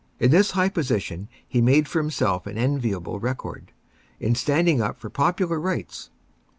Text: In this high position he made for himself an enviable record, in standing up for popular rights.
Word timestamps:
In 0.19 0.31
this 0.31 0.49
high 0.57 0.69
position 0.69 1.29
he 1.47 1.61
made 1.61 1.87
for 1.87 1.99
himself 2.01 2.47
an 2.47 2.57
enviable 2.57 3.19
record, 3.19 3.71
in 4.19 4.33
standing 4.33 4.81
up 4.81 4.99
for 4.99 5.11
popular 5.11 5.59
rights. 5.59 6.09